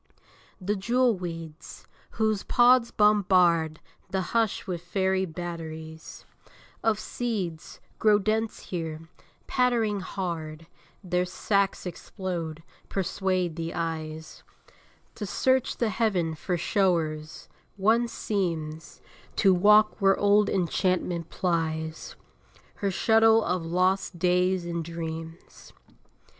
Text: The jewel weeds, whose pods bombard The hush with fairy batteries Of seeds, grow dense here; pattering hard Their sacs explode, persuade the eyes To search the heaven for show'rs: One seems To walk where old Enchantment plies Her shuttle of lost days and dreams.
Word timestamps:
The 0.59 0.75
jewel 0.75 1.15
weeds, 1.15 1.85
whose 2.17 2.41
pods 2.41 2.89
bombard 2.89 3.79
The 4.09 4.21
hush 4.33 4.65
with 4.65 4.81
fairy 4.81 5.27
batteries 5.27 6.25
Of 6.83 6.99
seeds, 6.99 7.79
grow 7.99 8.17
dense 8.17 8.61
here; 8.61 9.07
pattering 9.45 9.99
hard 9.99 10.65
Their 11.03 11.25
sacs 11.25 11.85
explode, 11.85 12.63
persuade 12.89 13.55
the 13.57 13.75
eyes 13.75 14.41
To 15.13 15.27
search 15.27 15.77
the 15.77 15.89
heaven 15.89 16.33
for 16.33 16.57
show'rs: 16.57 17.47
One 17.77 18.07
seems 18.07 19.01
To 19.35 19.53
walk 19.53 20.01
where 20.01 20.17
old 20.17 20.49
Enchantment 20.49 21.29
plies 21.29 22.15
Her 22.77 22.89
shuttle 22.89 23.43
of 23.43 23.63
lost 23.63 24.17
days 24.17 24.65
and 24.65 24.83
dreams. 24.83 25.73